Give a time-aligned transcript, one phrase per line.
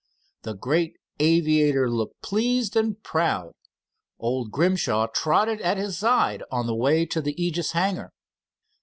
[0.41, 3.53] The great aviator looked please and proud.
[4.17, 8.11] Old Grimshaw trotted at his side on the way to the Aegis hangar.